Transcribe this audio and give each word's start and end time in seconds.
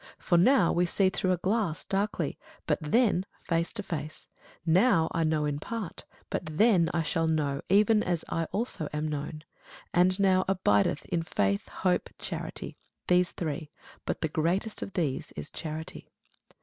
For 0.17 0.35
now 0.35 0.73
we 0.73 0.87
see 0.87 1.11
through 1.11 1.31
a 1.31 1.37
glass, 1.37 1.85
darkly; 1.85 2.39
but 2.65 2.79
then 2.81 3.23
face 3.43 3.71
to 3.73 3.83
face: 3.83 4.27
now 4.65 5.07
I 5.11 5.21
know 5.23 5.45
in 5.45 5.59
part; 5.59 6.05
but 6.31 6.43
then 6.57 6.89
shall 7.03 7.25
I 7.25 7.31
know 7.31 7.61
even 7.69 8.01
as 8.01 8.23
also 8.23 8.85
I 8.91 8.97
am 8.97 9.07
known. 9.07 9.43
And 9.93 10.19
now 10.19 10.43
abideth 10.47 11.05
faith, 11.27 11.67
hope, 11.69 12.09
charity, 12.17 12.79
these 13.09 13.29
three; 13.31 13.69
but 14.07 14.21
the 14.21 14.27
greatest 14.29 14.81
of 14.81 14.93
these 14.93 15.33
is 15.33 15.51
charity. 15.51 16.09